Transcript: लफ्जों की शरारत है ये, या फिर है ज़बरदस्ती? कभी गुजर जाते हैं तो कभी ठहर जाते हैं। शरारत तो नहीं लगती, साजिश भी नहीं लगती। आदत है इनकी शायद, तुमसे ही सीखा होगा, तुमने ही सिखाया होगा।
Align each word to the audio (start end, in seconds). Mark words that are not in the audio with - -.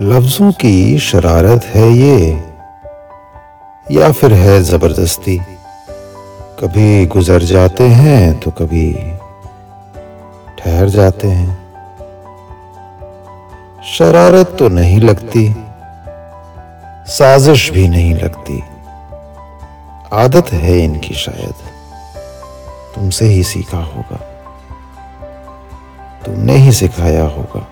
लफ्जों 0.00 0.50
की 0.52 0.98
शरारत 0.98 1.64
है 1.64 1.88
ये, 1.90 2.30
या 3.90 4.10
फिर 4.12 4.32
है 4.32 4.62
ज़बरदस्ती? 4.62 5.36
कभी 6.60 7.06
गुजर 7.06 7.42
जाते 7.42 7.88
हैं 7.88 8.38
तो 8.40 8.50
कभी 8.50 8.92
ठहर 10.58 10.88
जाते 10.88 11.28
हैं। 11.28 11.56
शरारत 13.88 14.56
तो 14.58 14.68
नहीं 14.68 15.00
लगती, 15.00 15.44
साजिश 17.08 17.70
भी 17.70 17.88
नहीं 17.88 18.14
लगती। 18.14 18.62
आदत 20.14 20.52
है 20.54 20.78
इनकी 20.78 21.14
शायद, 21.16 21.54
तुमसे 22.94 23.24
ही 23.24 23.42
सीखा 23.44 23.82
होगा, 23.84 24.20
तुमने 26.26 26.56
ही 26.56 26.72
सिखाया 26.72 27.24
होगा। 27.28 27.66